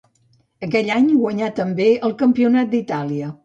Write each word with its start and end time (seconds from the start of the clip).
Aquell 0.67 0.89
any 0.95 1.11
guanyà 1.19 1.51
també 1.61 1.89
el 2.09 2.19
Campionat 2.25 2.77
d'Itàlia. 2.77 3.35